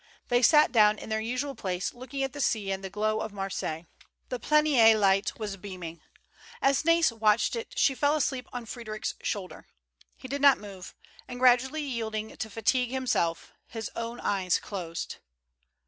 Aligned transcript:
They 0.29 0.41
sat 0.41 0.71
down 0.71 0.97
in 0.97 1.09
their 1.09 1.21
usual 1.21 1.53
place, 1.53 1.93
looking 1.93 2.23
at 2.23 2.33
the 2.33 2.41
sea 2.41 2.71
and 2.71 2.83
the 2.83 2.89
glow 2.89 3.19
of 3.21 3.31
Marseilles. 3.31 3.85
The 4.29 4.39
Planier 4.39 4.99
light 4.99 5.37
was 5.37 5.57
beaming. 5.57 6.01
As 6.59 6.83
Nais 6.83 7.11
watched 7.13 7.55
it 7.55 7.75
she 7.77 7.93
fell 7.93 8.15
asleep 8.15 8.47
on 8.51 8.65
Fr^d 8.65 8.87
Eric's 8.87 9.13
shoulder. 9.21 9.67
He 10.17 10.27
did 10.27 10.41
not 10.41 10.57
move, 10.57 10.95
and 11.27 11.37
gradually 11.37 11.83
yield 11.83 12.15
ing 12.15 12.35
to 12.35 12.49
fatigue 12.49 12.89
himself, 12.89 13.51
his 13.67 13.91
own 13.95 14.19
eyes 14.21 14.57
closed. 14.57 15.17